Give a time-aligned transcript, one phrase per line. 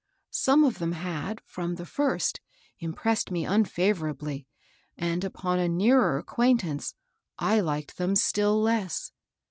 [0.31, 2.39] Some of them had, from the first,
[2.79, 4.47] impressed me unfavorably,
[4.97, 6.95] and upon a nearer acquaintance
[7.37, 9.11] I Uked them still less.